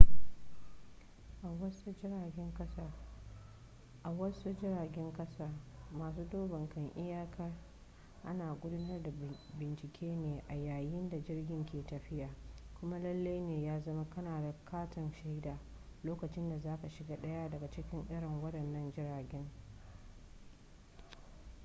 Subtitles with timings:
[1.43, 1.47] a
[4.09, 5.49] wasu jiragen kasa
[5.97, 7.51] masu duban kan iyaka
[8.25, 9.11] ana gudanar da
[9.59, 12.29] bincike ne a yayin da jirgin ke tafiya
[12.79, 15.57] kuma lallai ne ya zama kana da katin shaida
[16.03, 19.49] lokacin da za ka shiga daya daga cikin irin wadannan jiragen